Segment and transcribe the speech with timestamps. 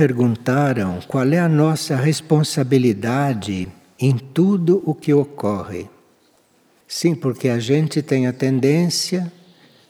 [0.00, 3.68] perguntaram qual é a nossa responsabilidade
[4.00, 5.90] em tudo o que ocorre.
[6.88, 9.30] Sim, porque a gente tem a tendência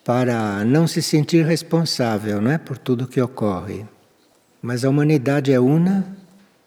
[0.05, 3.87] para não se sentir responsável, não é, por tudo que ocorre.
[4.61, 6.05] Mas a humanidade é una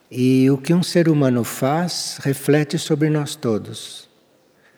[0.09, 4.07] e o que um ser humano faz reflete sobre nós todos,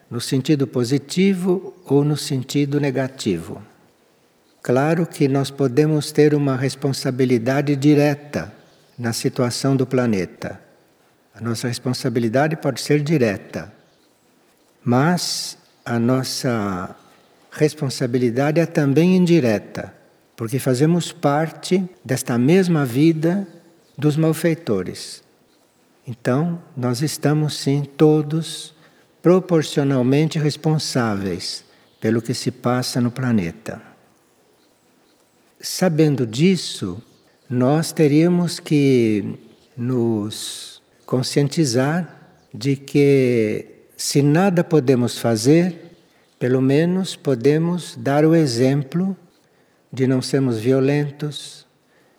[0.10, 3.62] no sentido positivo ou no sentido negativo.
[4.64, 8.55] Claro que nós podemos ter uma responsabilidade direta
[8.98, 10.60] na situação do planeta.
[11.34, 13.74] A nossa responsabilidade pode ser direta,
[14.84, 16.96] mas a nossa
[17.52, 19.94] responsabilidade é também indireta,
[20.36, 23.48] porque fazemos parte desta mesma vida
[23.98, 25.24] dos malfeitores.
[26.08, 28.74] Então, nós estamos sim todos
[29.22, 31.66] proporcionalmente responsáveis
[32.00, 33.82] pelo que se passa no planeta.
[35.60, 37.02] Sabendo disso,
[37.50, 39.38] nós teríamos que
[39.78, 42.16] nos conscientizar
[42.54, 43.66] de que,
[43.96, 45.98] se nada podemos fazer,
[46.40, 49.16] pelo menos podemos dar o exemplo
[49.92, 51.66] de não sermos violentos,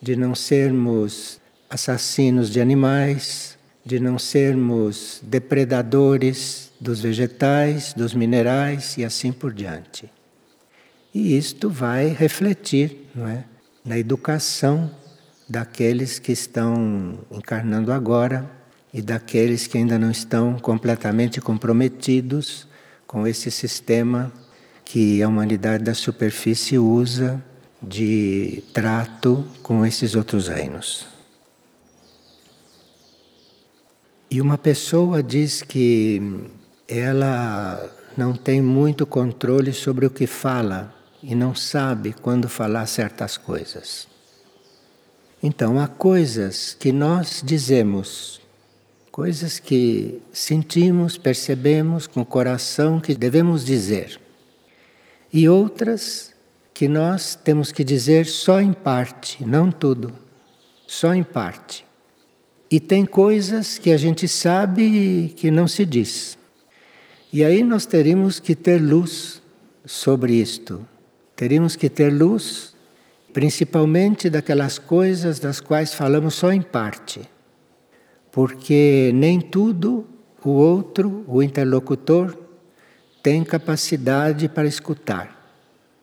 [0.01, 1.39] de não sermos
[1.69, 10.09] assassinos de animais, de não sermos depredadores dos vegetais, dos minerais e assim por diante.
[11.13, 13.43] E isto vai refletir não é,
[13.83, 14.91] na educação
[15.47, 18.49] daqueles que estão encarnando agora
[18.93, 22.67] e daqueles que ainda não estão completamente comprometidos
[23.05, 24.31] com esse sistema
[24.83, 27.43] que a humanidade da superfície usa
[27.81, 31.07] de trato com esses outros reinos.
[34.29, 36.21] E uma pessoa diz que
[36.87, 43.37] ela não tem muito controle sobre o que fala e não sabe quando falar certas
[43.37, 44.16] coisas.
[45.41, 48.41] Então, há coisas que nós dizemos,
[49.11, 54.19] coisas que sentimos, percebemos com o coração que devemos dizer,
[55.31, 56.33] e outras
[56.73, 60.13] que nós temos que dizer só em parte, não tudo,
[60.87, 61.85] só em parte.
[62.69, 66.37] E tem coisas que a gente sabe que não se diz.
[67.31, 69.41] E aí nós teríamos que ter luz
[69.85, 70.85] sobre isto,
[71.37, 72.73] Teríamos que ter luz,
[73.37, 77.21] principalmente daquelas coisas das quais falamos só em parte.
[78.31, 80.07] Porque nem tudo
[80.43, 82.35] o outro, o interlocutor,
[83.21, 85.53] tem capacidade para escutar.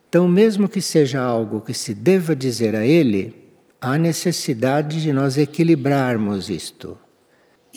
[0.07, 3.35] Então, mesmo que seja algo que se deva dizer a ele,
[3.81, 6.97] há necessidade de nós equilibrarmos isto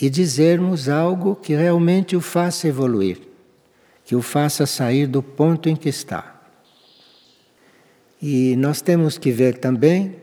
[0.01, 3.19] e dizermos algo que realmente o faça evoluir,
[4.05, 6.38] que o faça sair do ponto em que está.
[8.21, 10.17] E nós temos que ver também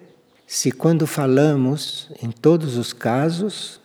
[0.46, 3.80] se, quando falamos, em todos os casos,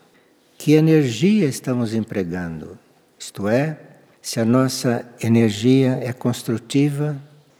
[0.58, 2.78] que energia estamos empregando.
[3.18, 3.78] Isto é,
[4.20, 7.16] se a nossa energia é construtiva,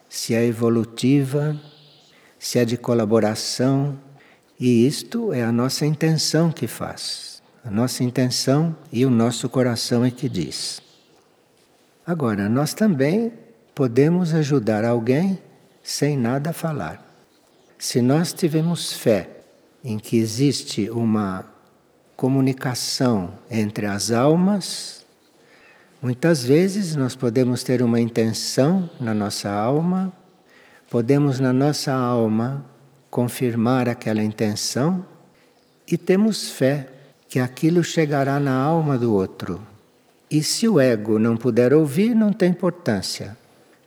[0.08, 1.58] se é evolutiva,
[2.38, 3.98] se é de colaboração.
[4.58, 7.42] E isto é a nossa intenção que faz.
[7.64, 10.82] A nossa intenção e o nosso coração é que diz.
[12.06, 13.32] Agora, nós também
[13.74, 15.38] podemos ajudar alguém
[15.82, 17.04] sem nada falar.
[17.78, 19.28] Se nós tivermos fé
[19.82, 21.44] em que existe uma
[22.16, 25.06] comunicação entre as almas,
[26.02, 30.12] muitas vezes nós podemos ter uma intenção na nossa alma,
[30.90, 32.64] podemos na nossa alma
[33.10, 35.04] confirmar aquela intenção
[35.90, 36.88] e temos fé
[37.28, 39.60] que aquilo chegará na alma do outro.
[40.30, 43.39] E se o ego não puder ouvir, não tem importância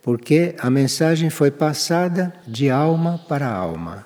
[0.03, 4.05] porque a mensagem foi passada de alma para alma.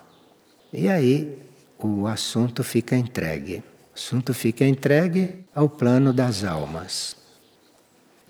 [0.71, 1.39] E aí
[1.79, 3.57] o assunto fica entregue.
[3.57, 3.63] O
[3.95, 7.15] assunto fica entregue ao plano das almas.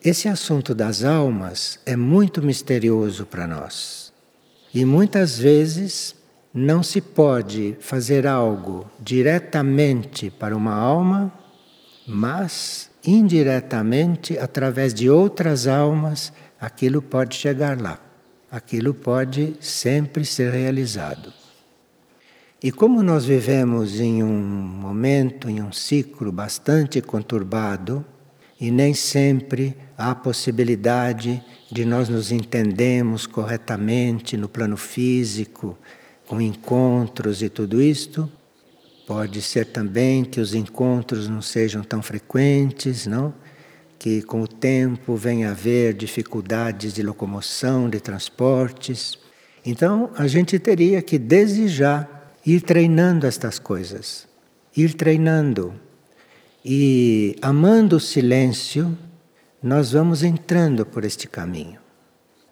[0.03, 4.13] Esse assunto das almas é muito misterioso para nós.
[4.73, 6.15] E muitas vezes
[6.53, 11.33] não se pode fazer algo diretamente para uma alma,
[12.07, 17.99] mas indiretamente através de outras almas aquilo pode chegar lá,
[18.51, 21.33] aquilo pode sempre ser realizado.
[22.61, 28.03] E como nós vivemos em um momento, em um ciclo bastante conturbado,
[28.59, 35.77] e nem sempre há possibilidade de nós nos entendermos corretamente no plano físico,
[36.25, 38.29] com encontros e tudo isto,
[39.05, 43.33] pode ser também que os encontros não sejam tão frequentes, não?
[43.99, 49.17] Que com o tempo vem a haver dificuldades de locomoção, de transportes.
[49.65, 54.27] Então a gente teria que desejar ir treinando estas coisas,
[54.75, 55.73] ir treinando.
[56.63, 58.97] E amando o silêncio,
[59.61, 61.79] nós vamos entrando por este caminho.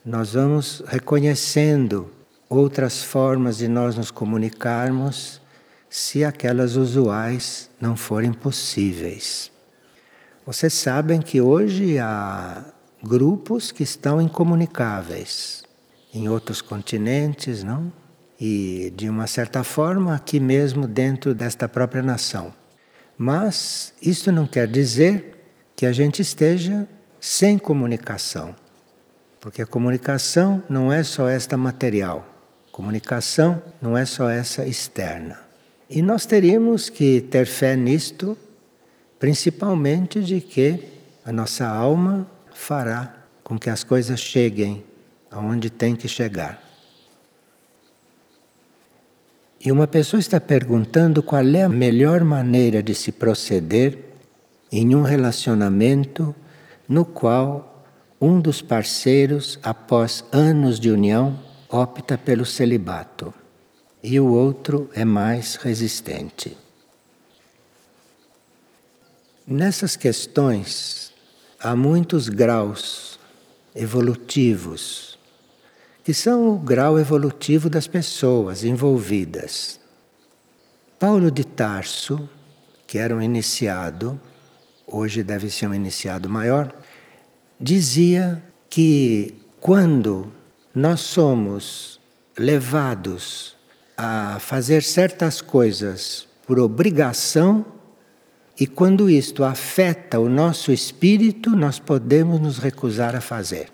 [0.06, 2.12] Nós vamos reconhecendo
[2.50, 5.42] outras formas de nós nos comunicarmos
[5.90, 9.52] se aquelas usuais não forem possíveis.
[10.46, 12.64] Vocês sabem que hoje há
[13.02, 15.64] grupos que estão incomunicáveis
[16.14, 17.92] em outros continentes, não?
[18.40, 22.54] E de uma certa forma aqui mesmo dentro desta própria nação.
[23.18, 25.36] Mas isto não quer dizer
[25.76, 26.88] que a gente esteja
[27.20, 28.56] sem comunicação.
[29.42, 32.24] Porque a comunicação não é só esta material.
[32.72, 35.40] Comunicação não é só essa externa.
[35.90, 38.38] E nós teríamos que ter fé nisto,
[39.26, 40.80] principalmente de que
[41.26, 44.84] a nossa alma fará com que as coisas cheguem
[45.32, 46.62] aonde tem que chegar.
[49.60, 53.98] E uma pessoa está perguntando qual é a melhor maneira de se proceder
[54.72, 56.36] em um relacionamento
[56.88, 57.84] no qual
[58.22, 63.34] um dos parceiros, após anos de união, opta pelo celibato
[64.04, 66.65] e o outro é mais resistente.
[69.48, 71.14] Nessas questões
[71.60, 73.20] há muitos graus
[73.76, 75.20] evolutivos
[76.04, 79.80] que são o grau evolutivo das pessoas envolvidas.
[81.00, 82.28] Paulo de Tarso,
[82.88, 84.20] que era um iniciado,
[84.88, 86.74] hoje deve ser um iniciado maior,
[87.60, 90.32] dizia que quando
[90.74, 92.00] nós somos
[92.36, 93.56] levados
[93.96, 97.75] a fazer certas coisas por obrigação,
[98.60, 103.68] e quando isto afeta o nosso espírito, nós podemos nos recusar a fazer.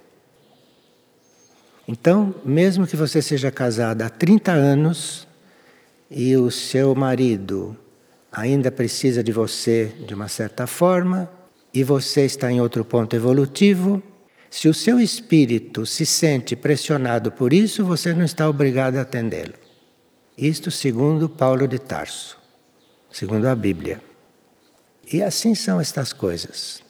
[1.87, 5.27] Então, mesmo que você seja casada há 30 anos
[6.09, 7.77] e o seu marido
[8.31, 11.29] ainda precisa de você de uma certa forma
[11.73, 14.01] e você está em outro ponto evolutivo,
[14.49, 19.53] se o seu espírito se sente pressionado por isso, você não está obrigado a atendê-lo.
[20.37, 22.37] Isto segundo Paulo de Tarso,
[23.11, 24.10] segundo a Bíblia.
[25.11, 26.81] E assim são estas coisas.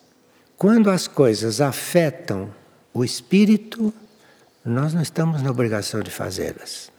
[0.57, 2.53] Quando as coisas afetam
[2.94, 3.94] o espírito,
[4.63, 6.91] nós não estamos na obrigação de fazê-las.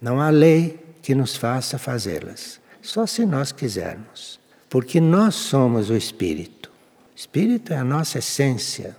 [0.00, 4.38] Não há lei que nos faça fazê-las, só se nós quisermos.
[4.74, 6.68] Porque nós somos o Espírito.
[6.68, 8.96] O Espírito é a nossa essência.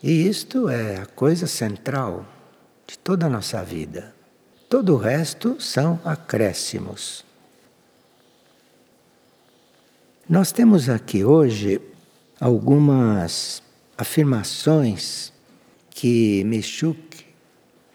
[0.00, 2.24] E isto é a coisa central
[2.86, 4.14] de toda a nossa vida.
[4.68, 7.24] Todo o resto são acréscimos.
[10.28, 11.80] Nós temos aqui hoje
[12.40, 13.60] algumas
[13.98, 15.32] afirmações
[15.90, 17.26] que Michuk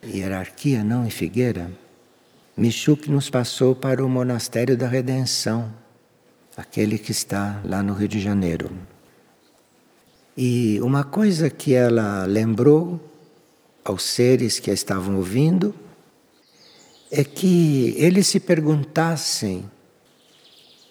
[0.03, 1.71] hierarquia não em Figueira,
[2.55, 5.73] Michuk nos passou para o Monastério da Redenção,
[6.55, 8.71] aquele que está lá no Rio de Janeiro.
[10.35, 12.99] E uma coisa que ela lembrou
[13.85, 15.73] aos seres que a estavam ouvindo
[17.09, 19.69] é que eles se perguntassem: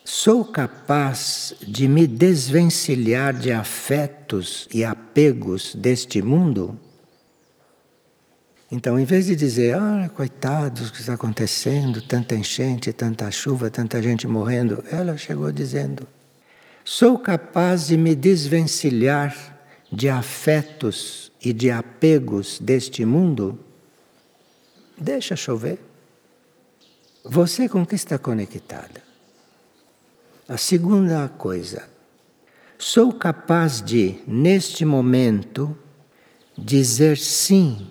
[0.06, 6.78] sou capaz de me desvencilhar de afetos e apegos deste mundo?
[8.70, 13.68] Então, em vez de dizer, ah, coitados, o que está acontecendo, tanta enchente, tanta chuva,
[13.68, 16.06] tanta gente morrendo, ela chegou dizendo:
[16.84, 19.58] sou capaz de me desvencilhar
[19.90, 23.58] de afetos e de apegos deste mundo?
[24.96, 25.80] Deixa chover.
[27.24, 29.06] Você com que está conectada?
[30.48, 31.88] A segunda coisa,
[32.78, 35.76] sou capaz de, neste momento,
[36.56, 37.88] dizer sim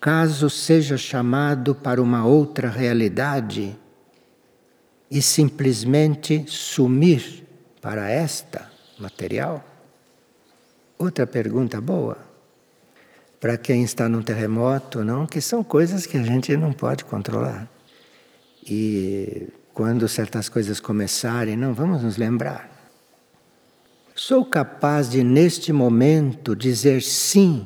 [0.00, 3.76] caso seja chamado para uma outra realidade
[5.10, 7.44] e simplesmente sumir
[7.80, 9.64] para esta material?
[10.96, 12.18] Outra pergunta boa.
[13.40, 17.68] Para quem está num terremoto, não, que são coisas que a gente não pode controlar.
[18.64, 19.48] E
[19.78, 22.68] quando certas coisas começarem, não vamos nos lembrar.
[24.12, 27.64] Sou capaz de, neste momento, dizer sim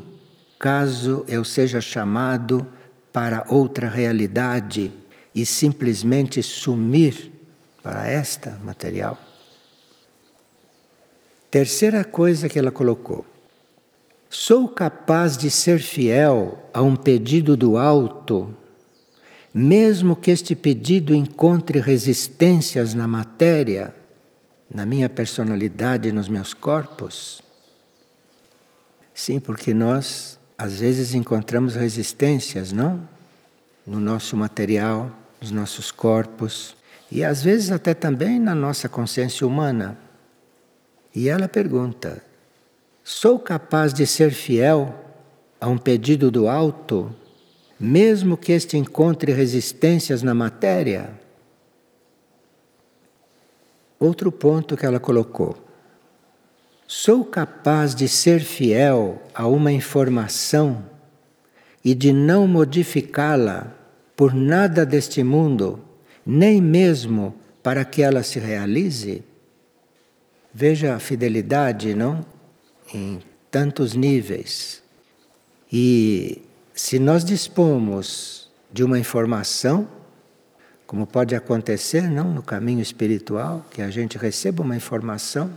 [0.58, 2.66] caso eu seja chamado
[3.10, 4.92] para outra realidade
[5.34, 7.32] e simplesmente sumir
[7.82, 9.18] para esta material?
[11.50, 13.24] Terceira coisa que ela colocou:
[14.28, 18.54] sou capaz de ser fiel a um pedido do alto,
[19.54, 23.94] mesmo que este pedido encontre resistências na matéria,
[24.72, 27.42] na minha personalidade nos meus corpos?
[29.14, 33.06] Sim, porque nós às vezes encontramos resistências, não?
[33.86, 36.76] No nosso material, nos nossos corpos.
[37.10, 39.98] e às vezes até também na nossa consciência humana.
[41.14, 42.22] E ela pergunta:
[43.04, 44.94] sou capaz de ser fiel
[45.60, 47.14] a um pedido do alto,
[47.82, 51.10] mesmo que este encontre resistências na matéria?
[53.98, 55.56] Outro ponto que ela colocou.
[56.86, 60.84] Sou capaz de ser fiel a uma informação
[61.84, 63.72] e de não modificá-la
[64.14, 65.82] por nada deste mundo
[66.24, 67.34] nem mesmo
[67.64, 69.24] para que ela se realize?
[70.54, 72.24] Veja a fidelidade, não?
[72.94, 73.20] Em
[73.50, 74.80] tantos níveis.
[75.72, 76.42] E
[76.82, 79.86] se nós dispomos de uma informação,
[80.84, 85.54] como pode acontecer, não, no caminho espiritual, que a gente receba uma informação,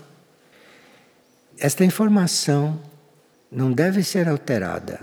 [1.57, 2.79] esta informação
[3.51, 4.99] não deve ser alterada.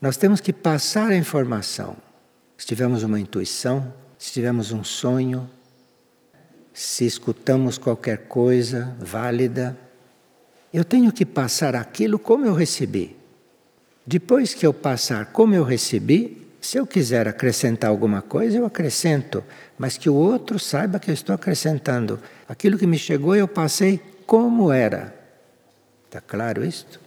[0.00, 1.96] Nós temos que passar a informação.
[2.58, 5.48] Se tivermos uma intuição, se tivemos um sonho,
[6.74, 9.78] se escutamos qualquer coisa válida,
[10.74, 13.19] eu tenho que passar aquilo como eu recebi.
[14.06, 19.42] Depois que eu passar como eu recebi, se eu quiser acrescentar alguma coisa, eu acrescento,
[19.78, 22.20] mas que o outro saiba que eu estou acrescentando.
[22.48, 25.14] Aquilo que me chegou eu passei como era.
[26.06, 27.00] Está claro isto?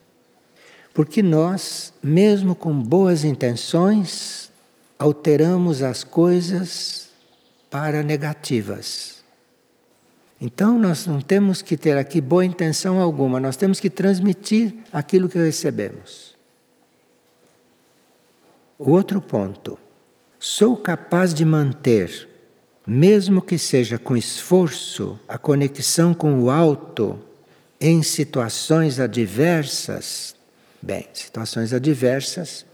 [0.94, 4.52] Porque nós, mesmo com boas intenções,
[4.98, 7.10] alteramos as coisas
[7.70, 9.24] para negativas.
[10.40, 15.30] Então nós não temos que ter aqui boa intenção alguma, nós temos que transmitir aquilo
[15.30, 16.33] que recebemos.
[18.86, 19.80] O outro ponto.
[20.38, 22.28] Sou capaz de manter,
[22.86, 27.18] mesmo que seja com esforço, a conexão com o alto
[27.80, 30.36] em situações adversas.
[30.82, 32.66] Bem, situações adversas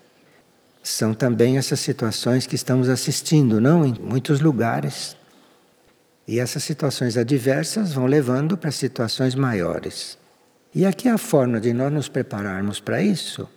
[0.82, 5.16] são também essas situações que estamos assistindo, não em muitos lugares.
[6.28, 10.18] E essas situações adversas vão levando para situações maiores.
[10.74, 13.48] E aqui a forma de nós nos prepararmos para isso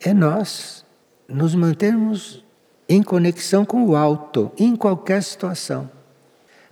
[0.00, 0.84] é nós
[1.28, 2.44] nos mantermos
[2.88, 5.90] em conexão com o alto, em qualquer situação.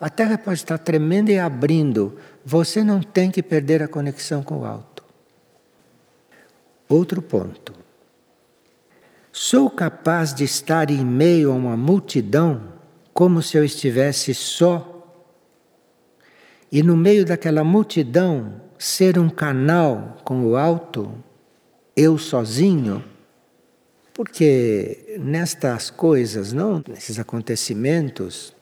[0.00, 4.58] A Terra pode estar tremendo e abrindo, você não tem que perder a conexão com
[4.58, 5.02] o alto.
[6.88, 7.72] Outro ponto.
[9.32, 12.74] Sou capaz de estar em meio a uma multidão
[13.12, 14.94] como se eu estivesse só
[16.74, 21.12] e no meio daquela multidão ser um canal com o alto,
[21.96, 23.04] eu sozinho?
[24.14, 28.54] Porque nestas coisas, não, nesses acontecimentos,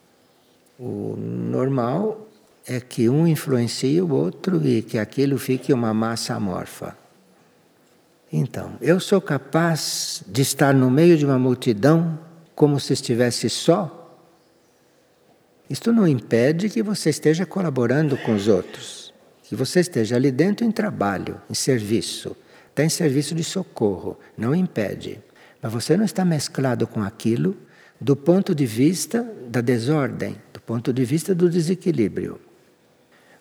[0.79, 2.27] o normal
[2.67, 6.97] é que um influencie o outro e que aquilo fique uma massa amorfa.
[8.33, 12.19] Então, eu sou capaz de estar no meio de uma multidão
[12.55, 13.99] como se estivesse só?
[15.69, 20.65] Isto não impede que você esteja colaborando com os outros, que você esteja ali dentro
[20.65, 22.35] em trabalho, em serviço,
[22.73, 25.21] até em serviço de socorro, não impede.
[25.63, 27.57] Mas você não está mesclado com aquilo
[28.01, 32.41] do ponto de vista da desordem, do ponto de vista do desequilíbrio.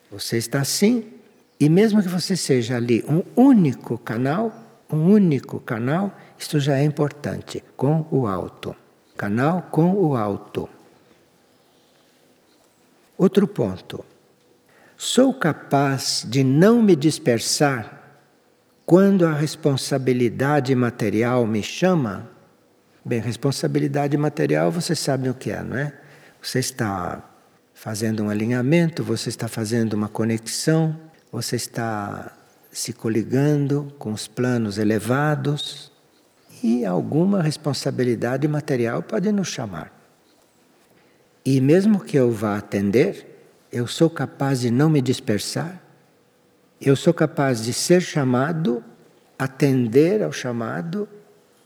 [0.08, 1.12] Você está assim,
[1.58, 4.52] e mesmo que você seja ali um único canal,
[4.88, 8.76] um único canal, isto já é importante, com o alto.
[9.16, 10.68] Canal com o alto.
[13.18, 14.04] Outro ponto.
[14.96, 18.01] Sou capaz de não me dispersar
[18.84, 22.28] quando a responsabilidade material me chama?
[23.04, 25.92] Bem, responsabilidade material você sabe o que é, não é?
[26.40, 27.22] Você está
[27.74, 30.98] fazendo um alinhamento, você está fazendo uma conexão,
[31.30, 32.32] você está
[32.70, 35.90] se coligando com os planos elevados
[36.62, 39.92] e alguma responsabilidade material pode nos chamar.
[41.44, 43.26] E mesmo que eu vá atender,
[43.72, 45.81] eu sou capaz de não me dispersar,
[46.84, 48.82] eu sou capaz de ser chamado,
[49.38, 51.08] atender ao chamado,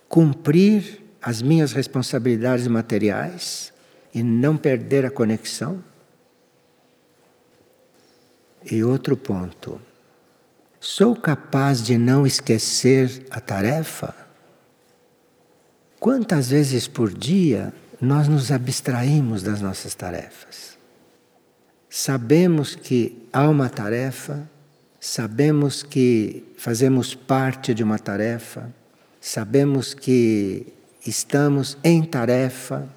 [0.09, 3.73] cumprir as minhas responsabilidades materiais
[4.15, 5.83] e não perder a conexão.
[8.71, 9.81] E outro ponto.
[10.81, 14.15] Sou capaz de não esquecer a tarefa?
[15.99, 20.77] Quantas vezes por dia nós nos abstraímos das nossas tarefas?
[21.89, 24.49] Sabemos que há uma tarefa,
[25.07, 28.75] sabemos que fazemos parte de uma tarefa,
[29.21, 30.67] sabemos que
[31.07, 32.89] estamos em tarefa,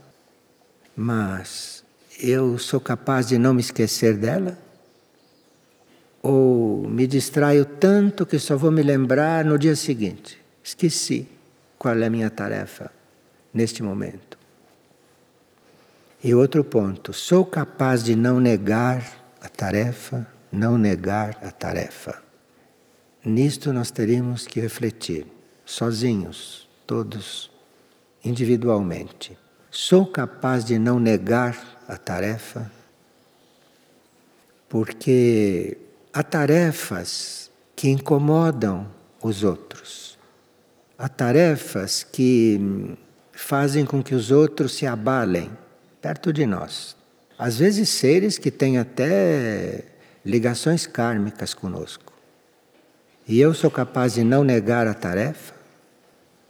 [0.96, 1.84] mas
[2.20, 4.58] eu sou capaz de não me esquecer dela?
[6.22, 10.38] ou me distraio tanto que só vou me lembrar no dia seguinte.
[10.62, 11.26] Esqueci
[11.78, 12.92] qual é a minha tarefa
[13.54, 14.38] neste momento.
[16.22, 19.02] E outro ponto, sou capaz de não negar
[19.42, 22.22] a tarefa, não negar a tarefa.
[23.24, 25.28] Nisto nós teríamos que refletir,
[25.66, 27.52] sozinhos, todos,
[28.24, 29.38] individualmente.
[29.70, 32.72] Sou capaz de não negar a tarefa?
[34.68, 35.78] Porque
[36.14, 38.88] há tarefas que incomodam
[39.22, 40.18] os outros.
[40.98, 42.98] Há tarefas que
[43.32, 45.50] fazem com que os outros se abalem
[46.02, 46.96] perto de nós.
[47.38, 49.86] Às vezes, seres que têm até
[50.26, 52.14] ligações kármicas conosco.
[53.28, 55.54] E eu sou capaz de não negar a tarefa?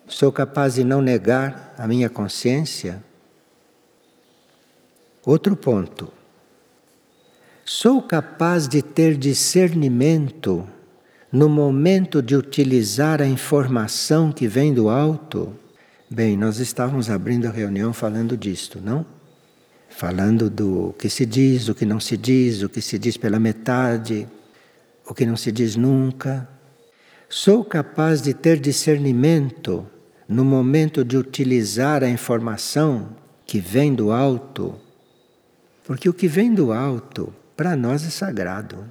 [0.08, 3.04] Sou capaz de não negar a minha consciência?
[5.26, 6.12] Outro ponto.
[7.66, 10.68] Sou capaz de ter discernimento
[11.32, 15.54] no momento de utilizar a informação que vem do alto?
[16.10, 19.06] Bem, nós estávamos abrindo a reunião falando disto, não?
[20.00, 23.38] Falando do que se diz, o que não se diz, o que se diz pela
[23.38, 24.26] metade,
[25.06, 26.48] o que não se diz nunca.
[27.28, 29.86] Sou capaz de ter discernimento
[30.26, 33.10] no momento de utilizar a informação
[33.46, 34.74] que vem do alto,
[35.84, 38.86] porque o que vem do alto para nós é sagrado.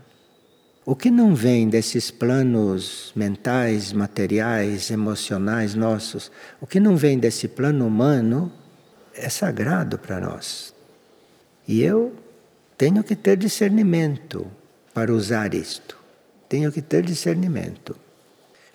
[0.85, 7.49] O que não vem desses planos mentais, materiais, emocionais nossos, o que não vem desse
[7.49, 8.53] plano humano,
[9.15, 10.77] é sagrado para nós.
[11.69, 12.15] E eu
[12.79, 14.47] tenho que ter discernimento
[14.95, 15.99] para usar isto.
[16.49, 17.95] Tenho que ter discernimento.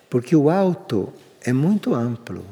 [0.08, 2.44] Porque o alto é muito amplo.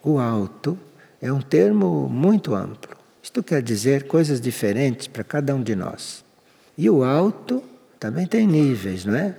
[0.00, 0.78] O alto
[1.20, 2.96] é um termo muito amplo.
[3.20, 6.24] Isto quer dizer coisas diferentes para cada um de nós.
[6.78, 7.62] E o alto
[7.98, 9.34] também tem níveis, não é?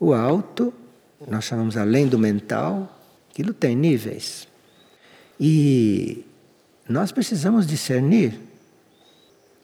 [0.00, 0.74] O alto,
[1.28, 4.48] nós chamamos além do mental, aquilo tem níveis.
[5.38, 6.26] E
[6.88, 8.38] nós precisamos discernir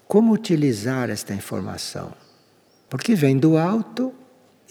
[0.08, 2.14] como utilizar esta informação.
[2.88, 4.10] Porque vem do alto,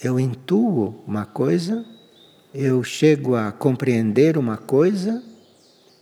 [0.02, 1.86] eu intuo uma coisa,
[2.52, 5.22] eu chego a compreender uma coisa,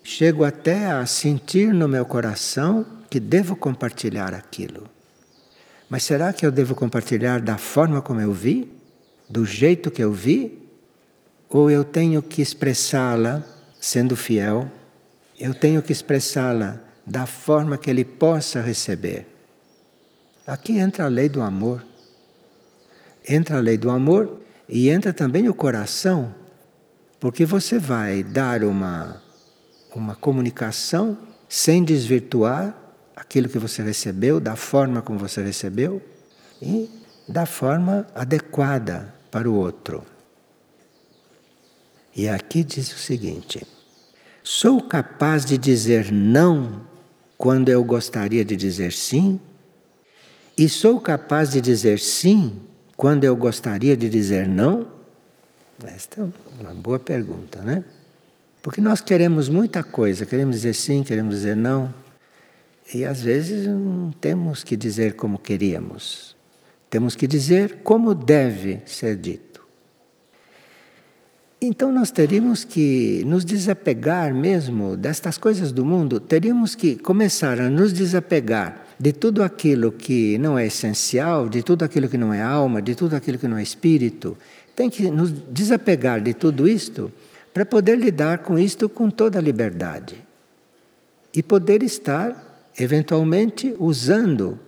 [0.03, 4.89] chego até a sentir no meu coração que devo compartilhar aquilo.
[5.89, 8.73] Mas será que eu devo compartilhar da forma como eu vi?
[9.29, 10.67] Do jeito que eu vi?
[11.51, 13.45] Ou eu tenho que expressá-la
[13.79, 14.71] sendo fiel?
[15.39, 19.27] Eu tenho que expressá-la da forma que ele possa receber.
[20.47, 21.85] Aqui entra a lei do amor.
[23.29, 26.35] Entra a lei do amor e entra também o coração,
[27.21, 29.23] porque você vai dar uma,
[29.95, 31.17] uma comunicação
[31.49, 32.77] sem desvirtuar
[33.15, 36.03] aquilo que você recebeu, da forma como você recebeu
[36.61, 36.91] e
[37.29, 40.05] da forma adequada para o outro.
[42.15, 43.67] E aqui diz o seguinte:
[44.43, 46.83] sou capaz de dizer não
[47.37, 49.41] quando eu gostaria de dizer sim?
[50.57, 52.61] E sou capaz de dizer sim
[52.97, 54.87] quando eu gostaria de dizer não?
[55.85, 57.85] Esta é uma boa pergunta, né?
[58.63, 61.93] Porque nós queremos muita coisa, queremos dizer sim, queremos dizer não.
[62.93, 66.35] E às vezes não temos que dizer como queríamos.
[66.89, 69.56] Temos que dizer como deve ser dito.
[71.61, 77.71] Então nós teríamos que nos desapegar mesmo destas coisas do mundo, teríamos que começar a
[77.71, 82.43] nos desapegar de tudo aquilo que não é essencial, de tudo aquilo que não é
[82.43, 84.37] alma, de tudo aquilo que não é espírito.
[84.75, 87.11] Tem que nos desapegar de tudo isto
[87.55, 90.23] para poder lidar com isto com toda a liberdade
[91.33, 94.59] e poder estar eventualmente usando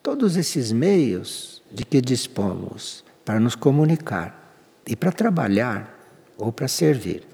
[0.00, 4.54] todos esses meios de que dispomos para nos comunicar
[4.86, 6.01] e para trabalhar
[6.36, 7.26] ou para servir.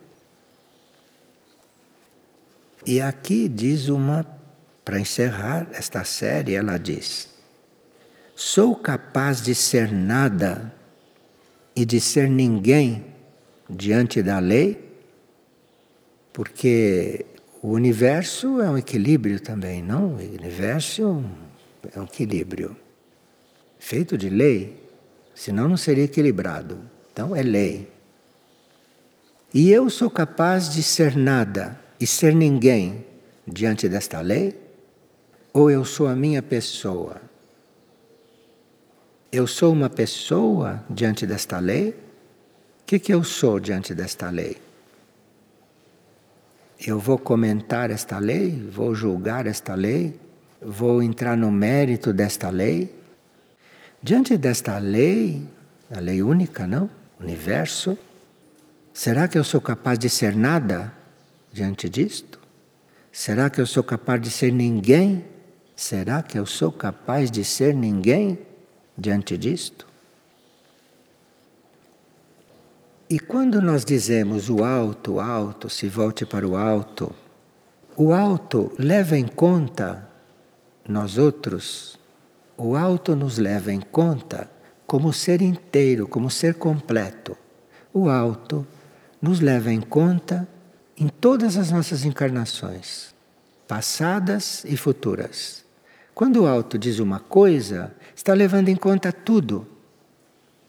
[2.87, 4.25] E aqui diz uma,
[4.85, 7.29] para encerrar esta série, ela diz:
[8.35, 10.73] Sou capaz de ser nada
[11.75, 13.05] e de ser ninguém
[13.69, 14.93] diante da lei,
[16.33, 17.27] porque
[17.61, 20.15] o universo é um equilíbrio também, não?
[20.15, 21.03] O universo
[21.93, 22.77] é um, equilíbrio.
[23.79, 24.81] Feito de lei,
[25.35, 26.81] senão não seria equilibrado.
[27.13, 27.89] Então é lei.
[29.53, 33.05] E eu sou capaz de ser nada e ser ninguém
[33.47, 34.55] diante desta lei?
[35.55, 37.21] Ou eu sou a minha pessoa?
[39.33, 41.91] Eu sou uma pessoa diante desta lei?
[41.91, 44.57] O que, que eu sou diante desta lei?
[46.87, 50.19] Eu vou comentar esta lei, vou julgar esta lei,
[50.61, 52.95] vou entrar no mérito desta lei.
[54.03, 55.43] Diante desta lei,
[55.91, 56.89] a lei única, não?
[57.19, 57.99] Universo,
[58.93, 60.93] será que eu sou capaz de ser nada
[61.53, 62.39] diante disto?
[63.13, 65.25] Será que eu sou capaz de ser ninguém
[65.79, 68.37] Será que eu sou capaz de ser ninguém
[68.99, 69.87] diante disto?
[73.09, 77.15] E quando nós dizemos o alto, alto, se volte para o alto,
[77.97, 80.05] o alto leva em conta
[80.89, 81.97] nós outros,
[82.57, 84.51] o alto nos leva em conta
[84.85, 87.37] como ser inteiro, como ser completo.
[87.95, 88.67] O alto
[89.21, 90.49] nos leva em conta
[90.97, 93.15] em todas as nossas encarnações,
[93.67, 95.65] passadas e futuras.
[96.15, 99.67] Quando o alto diz uma coisa, está levando em conta tudo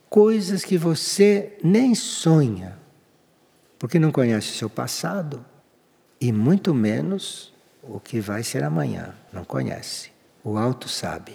[0.09, 2.77] coisas que você nem sonha,
[3.77, 5.45] porque não conhece o seu passado
[6.19, 10.12] e muito menos o que vai ser amanhã, não conhece.
[10.43, 11.33] O alto sabe.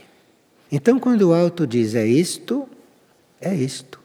[0.70, 2.68] Então, quando o alto diz é isto,
[3.40, 4.00] é isto.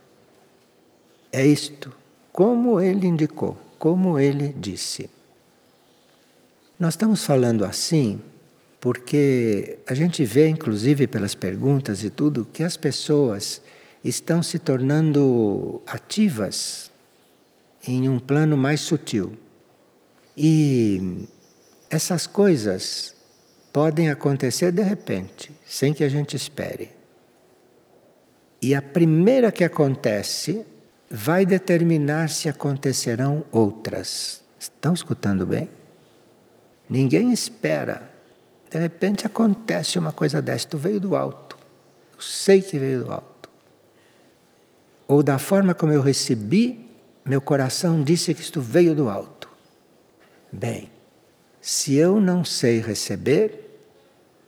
[1.31, 1.95] É isto,
[2.39, 5.09] como ele indicou, como ele disse.
[6.79, 8.21] Nós estamos falando assim
[8.79, 13.61] porque a gente vê, inclusive pelas perguntas e tudo, que as pessoas
[14.01, 16.89] estão se tornando ativas
[17.85, 19.33] em um plano mais sutil.
[20.37, 21.27] E
[21.89, 23.13] essas coisas
[23.73, 26.89] podem acontecer de repente, sem que a gente espere.
[28.61, 30.65] E a primeira que acontece
[31.09, 34.43] vai determinar se acontecerão outras.
[34.59, 35.69] Estão escutando bem?
[36.89, 38.09] Ninguém espera.
[38.69, 40.67] De repente acontece uma coisa dessa.
[40.67, 41.57] Tu veio do alto.
[42.13, 43.39] Eu sei que veio do alto
[45.09, 46.87] ou da forma como eu recebi,
[47.25, 49.49] meu coração disse que isto veio do alto.
[50.51, 50.87] Bem,
[51.59, 53.81] se eu não sei receber,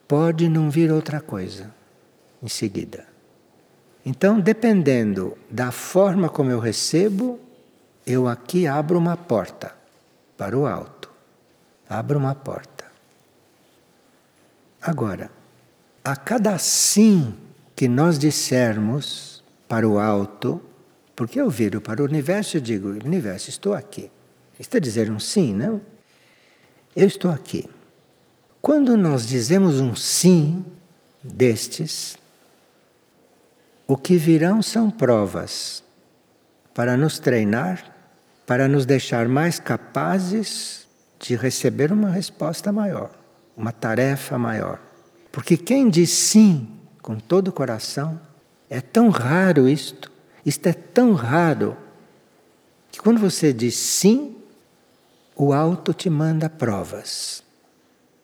[0.07, 1.73] pode não vir outra coisa
[2.43, 3.07] em seguida.
[4.05, 7.39] Então, dependendo da forma como eu recebo,
[8.05, 9.73] eu aqui abro uma porta
[10.37, 11.09] para o alto.
[11.87, 12.85] Abro uma porta.
[14.81, 15.29] Agora,
[16.03, 17.35] a cada sim
[17.75, 19.31] que nós dissermos,
[19.71, 20.61] para o alto,
[21.15, 24.11] porque eu viro para o universo e digo: universo, estou aqui.
[24.59, 25.79] Está dizendo um sim, não?
[26.93, 27.69] Eu estou aqui.
[28.61, 30.65] Quando nós dizemos um sim
[31.23, 32.17] destes,
[33.91, 35.83] o que virão são provas
[36.73, 37.93] para nos treinar,
[38.47, 40.87] para nos deixar mais capazes
[41.19, 43.11] de receber uma resposta maior,
[43.55, 44.79] uma tarefa maior.
[45.29, 46.69] Porque quem diz sim
[47.01, 48.17] com todo o coração,
[48.69, 50.09] é tão raro isto,
[50.45, 51.75] isto é tão raro,
[52.93, 54.37] que quando você diz sim,
[55.35, 57.43] o alto te manda provas.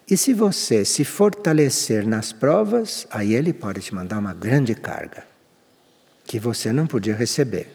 [0.09, 5.25] E se você se fortalecer nas provas, aí ele pode te mandar uma grande carga,
[6.27, 7.73] que você não podia receber,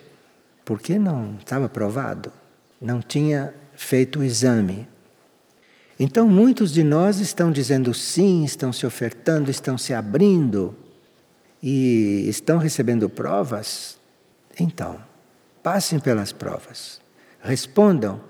[0.65, 2.31] porque não estava provado,
[2.81, 4.87] não tinha feito o exame.
[5.99, 10.77] Então muitos de nós estão dizendo sim, estão se ofertando, estão se abrindo
[11.63, 13.99] e estão recebendo provas,
[14.61, 15.01] então,
[15.63, 17.01] passem pelas provas.
[17.41, 18.21] Respondam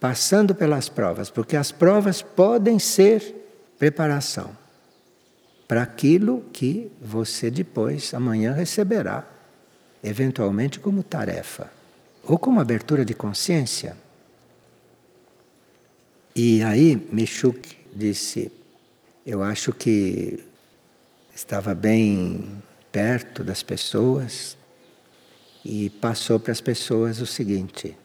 [0.00, 3.34] passando pelas provas, porque as provas podem ser
[3.78, 4.56] preparação
[5.68, 9.35] para aquilo que você depois, amanhã, receberá,
[10.08, 11.70] eventualmente como tarefa
[12.22, 13.96] ou como abertura de consciência.
[16.34, 18.52] E aí, Michuk disse:
[19.24, 20.44] Eu acho que
[21.34, 24.56] estava bem perto das pessoas
[25.64, 27.96] e passou para as pessoas o seguinte: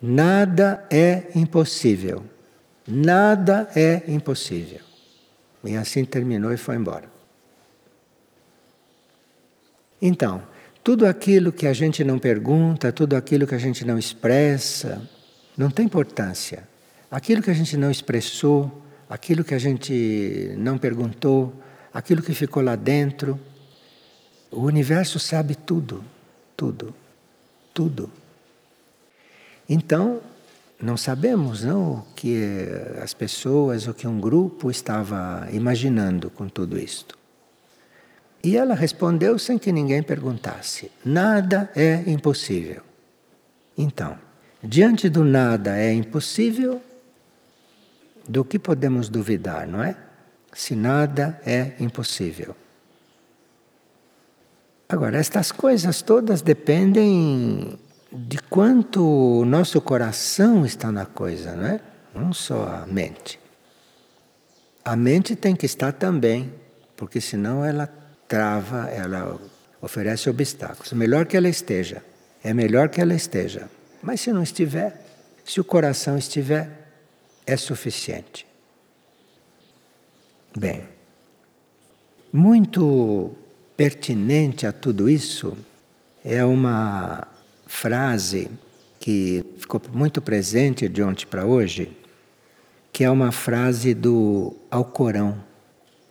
[0.00, 2.24] nada é impossível.
[2.86, 4.80] Nada é impossível.
[5.62, 7.08] E assim terminou e foi embora.
[10.00, 10.42] Então,
[10.82, 15.02] tudo aquilo que a gente não pergunta, tudo aquilo que a gente não expressa,
[15.56, 16.68] não tem importância.
[17.10, 21.52] Aquilo que a gente não expressou, aquilo que a gente não perguntou,
[21.92, 23.38] aquilo que ficou lá dentro,
[24.50, 26.02] o universo sabe tudo,
[26.56, 26.94] tudo,
[27.74, 28.10] tudo.
[29.68, 30.20] Então,
[30.80, 32.66] não sabemos não, o que
[33.02, 37.19] as pessoas, o que um grupo estava imaginando com tudo isto.
[38.42, 42.82] E ela respondeu sem que ninguém perguntasse: nada é impossível.
[43.76, 44.18] Então,
[44.62, 46.80] diante do nada é impossível,
[48.26, 49.96] do que podemos duvidar, não é?
[50.52, 52.56] Se nada é impossível.
[54.88, 57.78] Agora, estas coisas todas dependem
[58.12, 59.04] de quanto
[59.40, 61.80] o nosso coração está na coisa, não é?
[62.14, 63.38] Não só a mente.
[64.84, 66.52] A mente tem que estar também,
[66.96, 67.86] porque senão ela
[68.30, 69.40] trava, ela
[69.82, 70.92] oferece obstáculos.
[70.92, 72.00] Melhor que ela esteja,
[72.44, 73.68] é melhor que ela esteja.
[74.00, 75.04] Mas se não estiver,
[75.44, 76.70] se o coração estiver,
[77.44, 78.46] é suficiente.
[80.56, 80.84] Bem,
[82.32, 83.32] Muito
[83.76, 85.56] pertinente a tudo isso
[86.24, 87.26] é uma
[87.66, 88.48] frase
[89.00, 91.90] que ficou muito presente de ontem para hoje,
[92.92, 95.42] que é uma frase do Alcorão.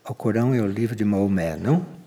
[0.03, 1.98] Alcorão é o livro de Maomé, não?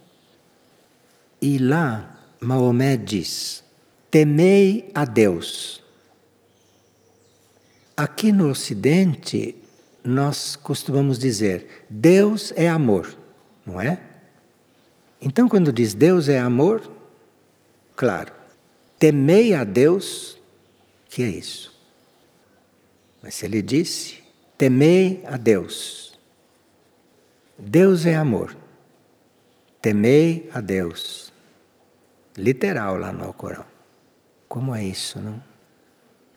[1.43, 3.65] E lá Maomé diz:
[4.09, 5.83] Temei a Deus.
[7.97, 9.57] Aqui no Ocidente,
[10.05, 13.19] nós costumamos dizer: Deus é amor,
[13.67, 14.01] não é?
[15.21, 16.91] Então, quando diz Deus é amor,
[17.97, 18.33] claro,
[18.99, 20.39] temei a Deus,
[21.09, 21.73] que é isso?
[23.23, 24.23] Mas se ele disse:
[24.57, 26.19] temei a Deus.
[27.59, 28.57] Deus é amor.
[29.81, 31.22] Temei a Deus.
[32.37, 33.65] Literal lá no Alcorão.
[34.49, 35.43] Como é isso, não?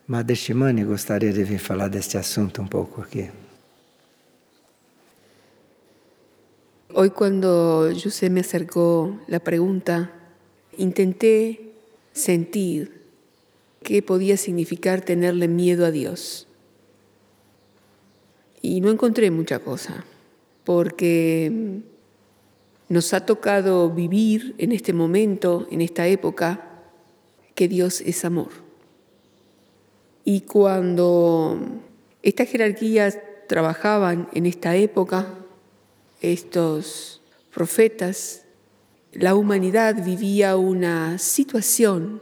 [0.07, 3.31] Madre Shimani gostaria de vir falar deste assunto um pouco aqui.
[6.93, 10.11] Hoy cuando José me acercó la pregunta,
[10.77, 11.73] intenté
[12.13, 13.01] sentir
[13.83, 16.47] qué podía significar tenerle miedo a Dios.
[18.61, 20.05] Y no encontré mucha cosa,
[20.63, 21.81] porque
[22.87, 26.83] nos ha tocado vivir en este momento, en esta época,
[27.55, 28.49] que Dios es amor.
[30.23, 31.59] Y cuando
[32.21, 35.27] estas jerarquías trabajaban en esta época,
[36.21, 37.21] estos
[37.53, 38.43] profetas,
[39.13, 42.21] la humanidad vivía una situación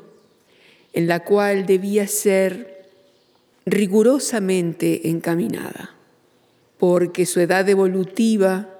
[0.93, 2.88] en la cual debía ser
[3.65, 5.95] rigurosamente encaminada,
[6.78, 8.73] porque su edad evolutiva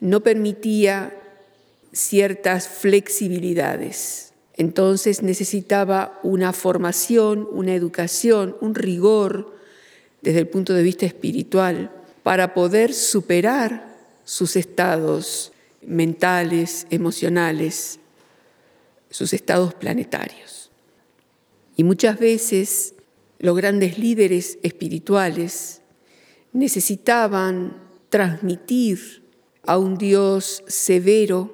[0.00, 1.14] no permitía
[1.92, 4.32] ciertas flexibilidades.
[4.56, 9.54] Entonces necesitaba una formación, una educación, un rigor
[10.22, 11.90] desde el punto de vista espiritual
[12.22, 18.00] para poder superar sus estados mentales, emocionales,
[19.10, 20.70] sus estados planetarios.
[21.76, 22.94] Y muchas veces
[23.38, 25.82] los grandes líderes espirituales
[26.52, 27.76] necesitaban
[28.08, 29.25] transmitir
[29.66, 31.50] a un Dios severo,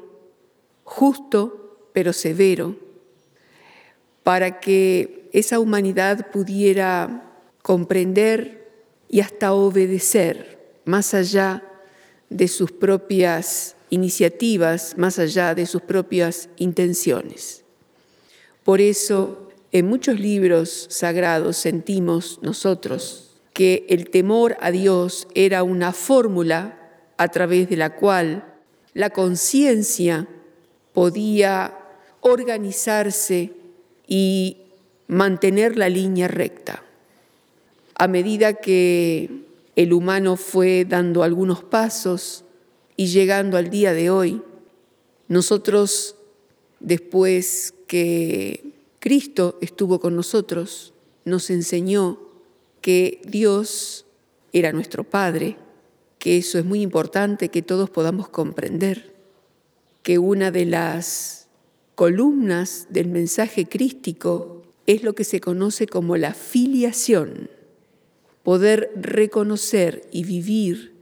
[0.85, 2.77] justo pero severo,
[4.23, 8.71] para que esa humanidad pudiera comprender
[9.09, 11.63] y hasta obedecer más allá
[12.29, 17.63] de sus propias iniciativas, más allá de sus propias intenciones.
[18.65, 25.93] Por eso, en muchos libros sagrados sentimos nosotros que el temor a Dios era una
[25.93, 26.82] fórmula
[27.23, 28.45] a través de la cual
[28.95, 30.27] la conciencia
[30.93, 31.79] podía
[32.21, 33.53] organizarse
[34.09, 34.57] y
[35.07, 36.83] mantener la línea recta.
[37.95, 39.45] A medida que
[39.77, 42.45] el humano fue dando algunos pasos
[42.97, 44.43] y llegando al día de hoy,
[45.29, 46.17] nosotros,
[46.81, 48.65] después que
[48.99, 50.93] Cristo estuvo con nosotros,
[51.25, 52.19] nos enseñó
[52.81, 54.07] que Dios
[54.53, 55.57] era nuestro Padre,
[56.23, 59.13] que eso es muy importante que todos podamos comprender,
[60.05, 61.49] que una de las
[61.97, 67.51] columnas del mensaje crístico es lo que se conoce como la filiación
[68.45, 70.95] poder reconocer y vivir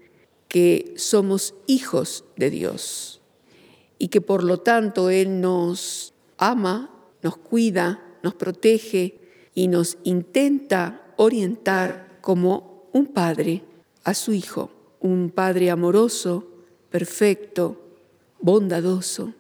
[0.49, 3.21] que somos hijos de Dios
[3.99, 9.21] y que por lo tanto Él nos ama, nos cuida, nos protege
[9.55, 13.65] y nos intenta orientar como un padre
[14.03, 16.47] a su hijo, un padre amoroso,
[16.91, 17.81] perfecto,
[18.41, 19.35] bondadoso.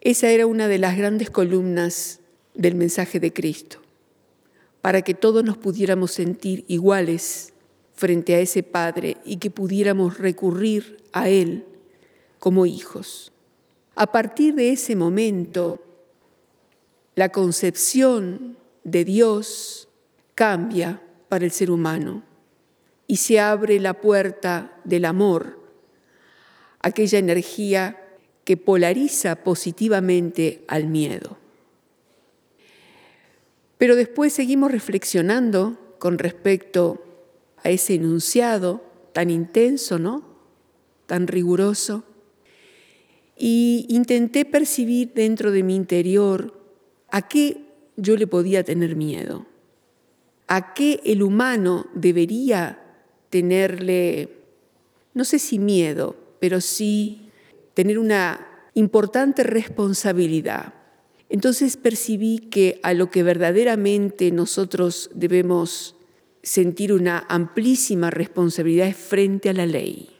[0.00, 2.20] Esa era una de las grandes columnas
[2.54, 3.80] del mensaje de Cristo
[4.80, 7.52] para que todos nos pudiéramos sentir iguales
[7.94, 11.64] frente a ese Padre y que pudiéramos recurrir a Él
[12.38, 13.32] como hijos.
[13.96, 15.82] A partir de ese momento,
[17.16, 19.88] la concepción de Dios
[20.36, 22.22] cambia para el ser humano
[23.08, 25.58] y se abre la puerta del amor,
[26.80, 27.98] aquella energía
[28.44, 31.38] que polariza positivamente al miedo.
[33.78, 37.02] Pero después seguimos reflexionando con respecto
[37.64, 40.22] a ese enunciado tan intenso, ¿no?
[41.06, 42.04] Tan riguroso.
[43.36, 46.60] Y intenté percibir dentro de mi interior
[47.10, 47.64] a qué
[47.96, 49.46] yo le podía tener miedo,
[50.46, 52.84] a qué el humano debería
[53.30, 54.30] tenerle,
[55.14, 57.30] no sé si miedo, pero sí
[57.74, 60.74] tener una importante responsabilidad
[61.28, 65.94] entonces percibí que a lo que verdaderamente nosotros debemos
[66.42, 70.10] sentir una amplísima responsabilidad es frente a la ley.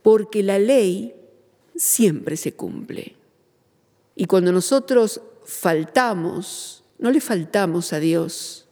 [0.00, 1.12] porque la ley
[1.76, 3.16] siempre se cumple.
[4.14, 8.68] Y cuando nosotros faltamos, no le faltamos a Dios,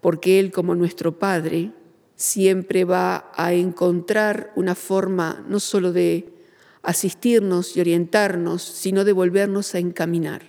[0.00, 1.72] porque Él como nuestro Padre
[2.22, 6.32] siempre va a encontrar una forma no solo de
[6.80, 10.42] asistirnos y orientarnos, sino de volvernos a encaminar.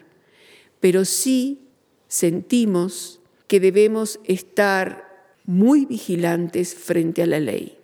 [0.80, 1.68] Pero sí
[2.08, 7.80] sentimos que debemos estar muy vigilantes frente a la ley,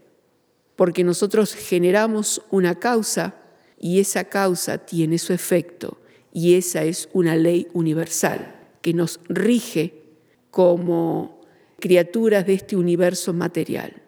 [0.75, 3.37] porque nosotros generamos una causa
[3.79, 5.99] y esa causa tiene su efecto
[6.31, 10.03] y esa es una ley universal que nos rige
[10.51, 11.38] como
[11.79, 14.01] criaturas de este universo material.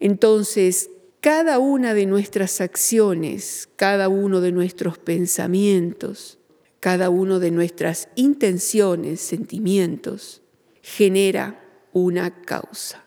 [0.00, 6.38] Entonces, cada una de nuestras acciones, cada uno de nuestros pensamientos,
[6.80, 10.42] cada uno de nuestras intenciones, sentimientos,
[10.80, 13.04] genera una causa.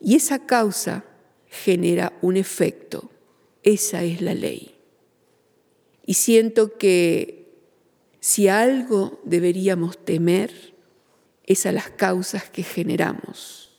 [0.00, 1.04] Y esa causa
[1.46, 3.10] genera un efecto.
[3.62, 4.76] Esa es la ley.
[6.04, 7.48] Y siento que
[8.20, 10.74] si algo deberíamos temer
[11.48, 13.70] es a las causas que generamos,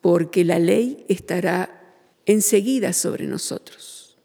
[0.00, 4.16] porque la ley estará enseguida sobre nosotros.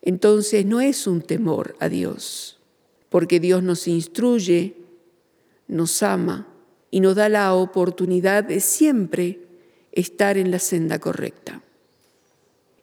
[0.00, 2.58] Entonces no es un temor a Dios,
[3.10, 4.76] porque Dios nos instruye,
[5.68, 6.48] nos ama
[6.90, 9.40] y nos da la oportunidad de siempre
[9.92, 11.62] estar en la senda correcta.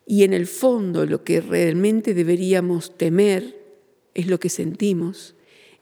[0.06, 3.58] Y en el fondo lo que realmente deberíamos temer
[4.14, 5.34] es lo que sentimos,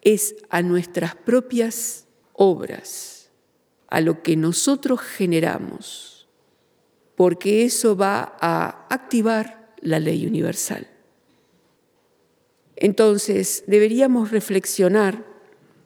[0.02, 3.30] es a nuestras propias obras,
[3.88, 6.12] a lo que nosotros generamos
[7.22, 10.88] porque eso va a activar la ley universal.
[12.76, 15.24] Entonces, deberíamos reflexionar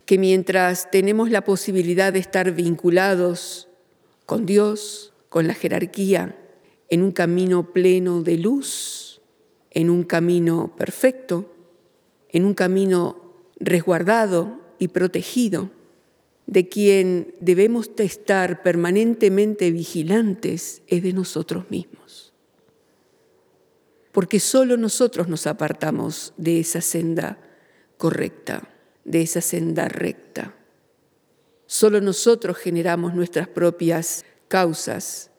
[0.06, 3.68] que mientras tenemos la posibilidad de estar vinculados
[4.26, 6.38] con Dios, con la jerarquía,
[6.88, 9.20] en un camino pleno de luz,
[9.72, 11.54] en un camino perfecto,
[12.30, 13.20] en un camino
[13.60, 15.70] resguardado y protegido,
[16.48, 22.34] de quien debemos estar permanentemente vigilantes es de nosotros mismos.
[24.12, 27.40] Porque solo nosotros nos apartamos de esa senda
[27.98, 28.70] correcta,
[29.04, 30.56] de esa senda recta.
[31.66, 35.32] Solo nosotros generamos nuestras propias causas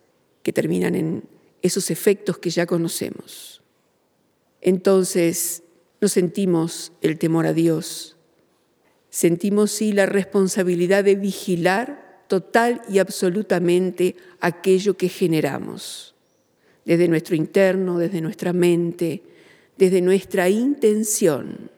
[0.43, 1.29] que terminan en
[1.63, 3.63] esos efectos que ya conocemos.
[4.61, 5.63] Entonces
[6.01, 8.16] nos sentimos el temor a Dios,
[9.17, 16.15] Sentimos sí la responsabilidad de vigilar total y absolutamente aquello que generamos,
[16.85, 19.23] desde nuestro interno, desde nuestra mente,
[19.79, 21.71] desde nuestra intención,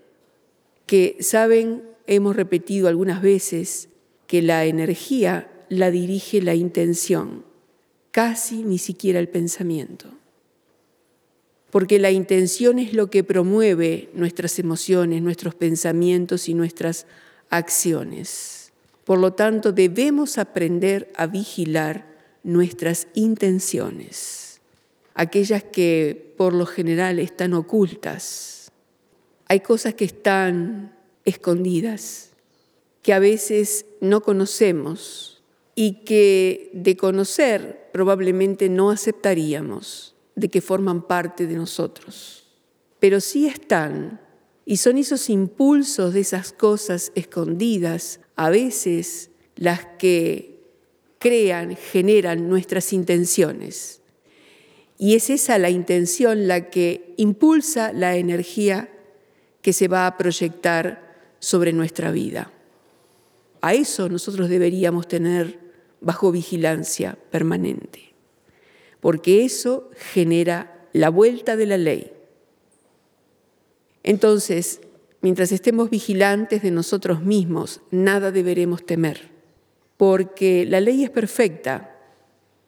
[0.84, 3.88] que, saben, hemos repetido algunas veces
[4.26, 7.44] que la energía la dirige la intención,
[8.10, 10.08] casi ni siquiera el pensamiento.
[11.70, 17.06] Porque la intención es lo que promueve nuestras emociones, nuestros pensamientos y nuestras
[17.50, 18.72] acciones.
[19.04, 22.06] Por lo tanto, debemos aprender a vigilar
[22.42, 24.60] nuestras intenciones,
[25.14, 28.70] aquellas que por lo general están ocultas.
[29.46, 32.30] Hay cosas que están escondidas,
[33.02, 35.42] que a veces no conocemos
[35.74, 42.44] y que de conocer probablemente no aceptaríamos de que forman parte de nosotros.
[43.00, 44.20] Pero sí están
[44.70, 50.60] y son esos impulsos de esas cosas escondidas, a veces las que
[51.18, 54.02] crean, generan nuestras intenciones.
[54.98, 58.90] Y es esa la intención la que impulsa la energía
[59.62, 62.52] que se va a proyectar sobre nuestra vida.
[63.62, 65.58] A eso nosotros deberíamos tener
[66.02, 68.12] bajo vigilancia permanente,
[69.00, 72.17] porque eso genera la vuelta de la ley
[74.08, 74.80] entonces,
[75.20, 79.28] mientras estemos vigilantes de nosotros mismos, nada deberemos temer,
[79.98, 81.94] porque la ley es perfecta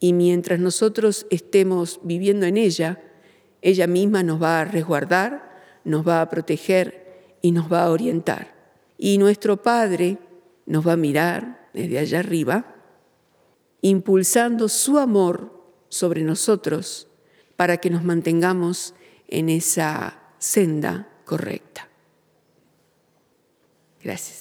[0.00, 3.02] y mientras nosotros estemos viviendo en ella,
[3.62, 8.54] ella misma nos va a resguardar, nos va a proteger y nos va a orientar.
[8.98, 10.18] Y nuestro Padre
[10.66, 12.74] nos va a mirar desde allá arriba,
[13.80, 15.58] impulsando su amor
[15.88, 17.08] sobre nosotros
[17.56, 18.92] para que nos mantengamos
[19.26, 21.86] en esa senda correcta.
[24.02, 24.39] Gracias.